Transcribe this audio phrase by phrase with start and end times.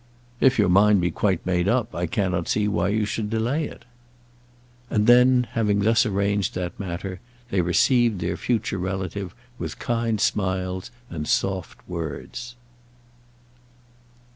[0.39, 3.85] "If your mind be quite made up, I cannot see why you should delay it."
[4.89, 7.19] And then, having thus arranged that matter,
[7.51, 12.55] they received their future relative with kind smiles and soft words.